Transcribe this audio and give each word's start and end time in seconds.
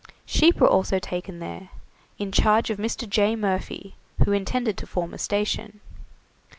Sheep 0.25 0.59
were 0.59 0.67
also 0.67 0.97
taken 0.97 1.37
there 1.37 1.69
in 2.17 2.31
charge 2.31 2.71
of 2.71 2.79
Mr. 2.79 3.07
J. 3.07 3.35
Murphy, 3.35 3.93
who 4.25 4.31
intended 4.31 4.75
to 4.79 4.87
form 4.87 5.13
a 5.13 5.19
station. 5.19 5.79